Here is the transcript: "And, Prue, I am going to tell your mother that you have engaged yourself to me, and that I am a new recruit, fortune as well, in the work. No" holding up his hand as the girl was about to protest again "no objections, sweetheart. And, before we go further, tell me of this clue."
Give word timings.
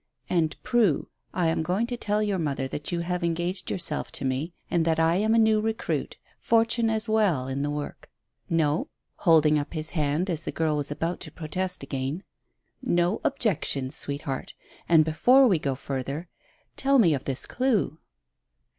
"And, 0.31 0.55
Prue, 0.63 1.09
I 1.31 1.49
am 1.49 1.61
going 1.61 1.85
to 1.85 1.95
tell 1.95 2.23
your 2.23 2.39
mother 2.39 2.67
that 2.67 2.91
you 2.91 3.01
have 3.01 3.23
engaged 3.23 3.69
yourself 3.69 4.11
to 4.13 4.25
me, 4.25 4.51
and 4.71 4.83
that 4.83 4.99
I 4.99 5.17
am 5.17 5.35
a 5.35 5.37
new 5.37 5.61
recruit, 5.61 6.17
fortune 6.39 6.89
as 6.89 7.07
well, 7.07 7.47
in 7.47 7.61
the 7.61 7.69
work. 7.69 8.09
No" 8.49 8.87
holding 9.27 9.59
up 9.59 9.75
his 9.75 9.91
hand 9.91 10.27
as 10.27 10.41
the 10.41 10.51
girl 10.51 10.75
was 10.77 10.89
about 10.89 11.19
to 11.19 11.31
protest 11.31 11.83
again 11.83 12.23
"no 12.81 13.21
objections, 13.23 13.93
sweetheart. 13.95 14.55
And, 14.89 15.05
before 15.05 15.45
we 15.47 15.59
go 15.59 15.75
further, 15.75 16.27
tell 16.75 16.97
me 16.97 17.13
of 17.13 17.25
this 17.25 17.45
clue." 17.45 17.99